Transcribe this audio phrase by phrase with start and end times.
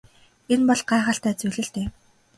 [0.53, 1.87] Энэ бол гайхалтай зүйл л дээ.